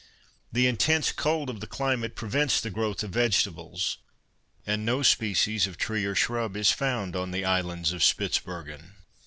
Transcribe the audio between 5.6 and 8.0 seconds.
of tree or shrub is found on the islands